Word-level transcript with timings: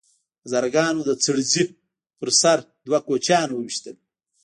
هزاره 0.43 0.69
ګانو 0.75 1.01
د 1.05 1.11
څړ 1.23 1.35
ځای 1.51 1.65
په 2.19 2.25
سر 2.41 2.57
دوه 2.85 2.99
کوچیان 3.07 3.49
وويشتل 3.51 3.95